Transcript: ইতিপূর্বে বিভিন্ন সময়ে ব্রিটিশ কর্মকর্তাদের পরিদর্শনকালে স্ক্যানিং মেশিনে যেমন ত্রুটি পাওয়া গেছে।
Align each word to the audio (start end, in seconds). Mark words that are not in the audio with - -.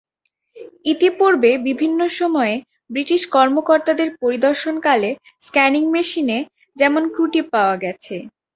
ইতিপূর্বে 0.85 1.51
বিভিন্ন 1.67 1.99
সময়ে 2.19 2.55
ব্রিটিশ 2.89 3.21
কর্মকর্তাদের 3.35 4.09
পরিদর্শনকালে 4.21 5.09
স্ক্যানিং 5.39 5.83
মেশিনে 5.93 6.39
যেমন 6.77 7.03
ত্রুটি 7.13 7.41
পাওয়া 7.53 7.75
গেছে। 7.83 8.15